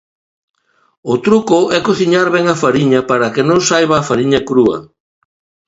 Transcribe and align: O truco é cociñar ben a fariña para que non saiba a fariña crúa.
O 1.11 1.13
truco 1.25 1.59
é 1.77 1.79
cociñar 1.87 2.27
ben 2.35 2.45
a 2.53 2.59
fariña 2.63 3.01
para 3.09 3.31
que 3.33 3.43
non 3.49 3.59
saiba 3.69 3.95
a 3.97 4.05
fariña 4.09 4.41
crúa. 4.49 4.77